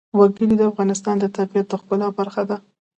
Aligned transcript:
وګړي 0.17 0.55
د 0.57 0.61
افغانستان 0.71 1.15
د 1.19 1.25
طبیعت 1.37 1.67
د 1.69 1.73
ښکلا 1.81 2.07
برخه 2.19 2.43
ده. 2.49 2.57